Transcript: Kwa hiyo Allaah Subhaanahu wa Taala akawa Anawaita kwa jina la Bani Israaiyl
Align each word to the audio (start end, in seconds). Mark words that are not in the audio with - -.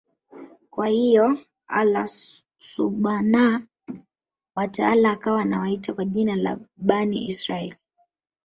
Kwa 0.69 0.87
hiyo 0.87 1.39
Allaah 1.67 2.07
Subhaanahu 2.57 3.63
wa 4.55 4.67
Taala 4.67 5.11
akawa 5.11 5.41
Anawaita 5.41 5.93
kwa 5.93 6.05
jina 6.05 6.35
la 6.35 6.59
Bani 6.77 7.25
Israaiyl 7.25 7.75